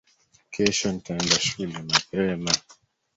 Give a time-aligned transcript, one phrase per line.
[0.53, 2.51] Kesho ntaenda shule mapema